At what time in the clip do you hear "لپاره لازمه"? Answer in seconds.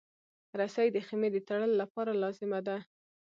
1.81-2.59